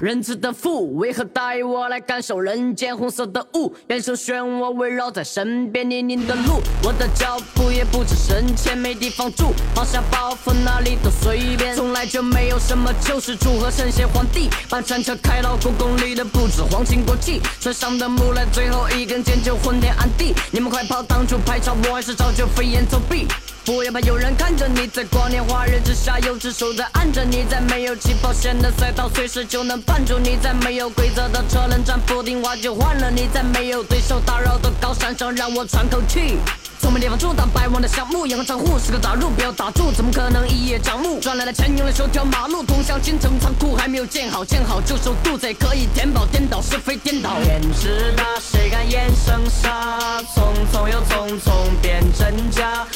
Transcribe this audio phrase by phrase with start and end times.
[0.00, 3.72] 仁慈的父，为何带我来感受人间红色的雾？
[3.86, 14.50] 人生漩涡围绕在身边，泥泞的路，我的脚步也不知深浅，没地方住，放下包袱哪里都随便，从来就没有什么救世主和神仙皇帝。
[14.68, 20.34] 把战车开到故宫里的不止皇亲国戚，船上的木兰最后一根箭就昏天暗地。
[20.50, 23.26] 你们快跑，挡住排场，我还是早就飞檐走壁。
[23.66, 36.38] 不要怕，有人看着你在光天化日之下，有只手在按着你，在没有起跑线的赛道，随时就能绊住你，在没有规则的车轮战，不听话就换了你，在没有对手打扰的高山上，让我喘口气。
[36.78, 41.18] 从没地方住，当百万的项目，养个账户是个大入，不要打住，怎么可能一叶障目？
[41.18, 47.32] 赚来的钱用来修条马路，通向京城仓库还没有建好，建好就收肚子可以填饱，颠倒是非颠倒。
[47.42, 50.22] 天之大，谁敢言声杀？
[50.36, 51.50] 匆匆又匆匆
[51.82, 52.86] 变真假。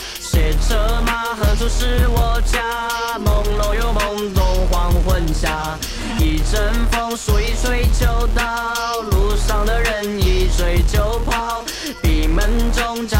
[0.40, 0.74] 列车
[1.04, 3.18] 马，何处是我家？
[3.18, 5.78] 朦胧又懵懂，黄昏下，
[6.18, 11.62] 一阵风，树一吹就倒，路上的人一追就跑，
[12.00, 13.19] 闭门中将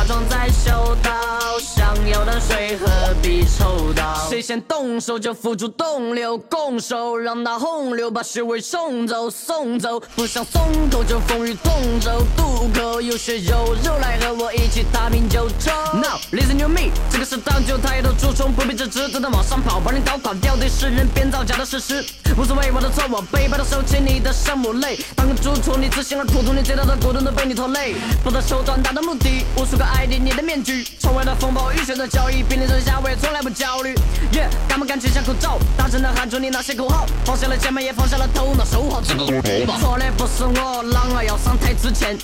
[4.40, 15.70] 先动手就付诸东流，拱手让那洪流把虚伪送走，送走，不想松口就风雨同舟，渡口有血有肉，来和我一起踏平九州。
[15.94, 16.90] Now listen to me。
[17.30, 20.56] 是当就太多蛀虫，不必直直的往上跑，把你搞垮掉。
[20.56, 22.04] 对世人编造假的事实，
[22.36, 24.98] 无所谓我的错，我背，把它收起你的圣母泪。
[25.14, 27.94] 当个猪虫，你自信而普通，你最大的股东都被你拖累。
[28.24, 33.94] 不择手段达到目的，无数个 ID 你的面具，窗外的风暴雨雪的交易，比你这下我也从来不焦虑。
[34.32, 35.56] 耶，敢不敢取下口罩？
[35.76, 39.78] 大声的喊出你那些口号，放下了键盘，也放下了头脑，守好这个国宝。
[39.78, 42.18] 错的不是我，狼儿要上台之前，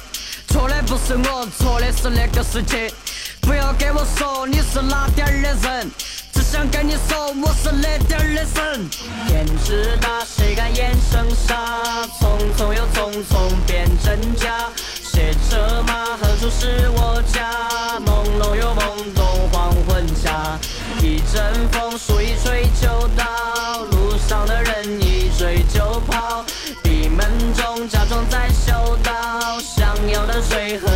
[0.49, 2.93] 错的不是我，错的是那个世界。
[3.47, 5.91] 不要给我说你是哪点儿的人，
[6.33, 8.91] 只想跟你说我是哪点儿的神。
[9.29, 11.55] 天之大，谁敢言声沙？
[12.19, 14.69] 匆匆又匆匆变真假。
[15.01, 18.01] 写车马，何处是我家？
[18.05, 20.59] 朦胧又懵懂，黄昏下，
[21.01, 26.45] 一阵风，树一吹就倒，路上的人一追就跑。
[26.83, 30.89] 闭门中假装在修道，想要的水喝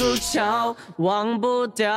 [0.00, 1.90] 树梢忘不掉。